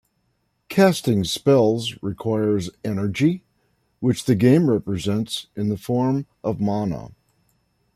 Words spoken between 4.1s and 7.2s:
the game represents in the form of mana.